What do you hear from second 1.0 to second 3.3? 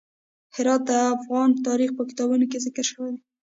افغان تاریخ په کتابونو کې ذکر شوی دی.